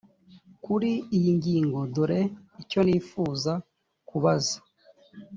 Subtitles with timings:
[0.63, 2.21] kuri iyi ngingo dore
[2.61, 3.53] icyo nifuza
[4.09, 4.57] kubaza